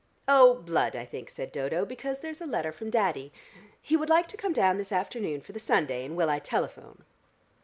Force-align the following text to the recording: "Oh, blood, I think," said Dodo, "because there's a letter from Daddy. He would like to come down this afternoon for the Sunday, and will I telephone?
"Oh, 0.27 0.55
blood, 0.55 0.95
I 0.95 1.05
think," 1.05 1.29
said 1.29 1.51
Dodo, 1.51 1.85
"because 1.85 2.17
there's 2.21 2.41
a 2.41 2.47
letter 2.47 2.71
from 2.71 2.89
Daddy. 2.89 3.31
He 3.83 3.95
would 3.95 4.09
like 4.09 4.27
to 4.29 4.35
come 4.35 4.51
down 4.51 4.79
this 4.79 4.91
afternoon 4.91 5.41
for 5.41 5.51
the 5.51 5.59
Sunday, 5.59 6.03
and 6.03 6.17
will 6.17 6.27
I 6.31 6.39
telephone? 6.39 7.05